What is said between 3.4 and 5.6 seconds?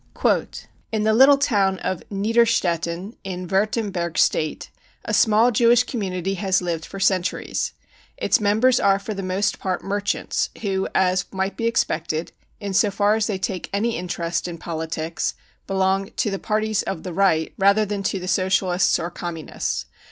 Wurtemberg State, a small